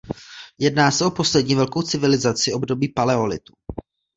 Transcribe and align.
Jedná 0.59 0.91
se 0.91 1.05
o 1.05 1.11
poslední 1.11 1.55
velkou 1.55 1.81
civilizaci 1.81 2.53
období 2.53 2.87
paleolitu. 2.93 3.53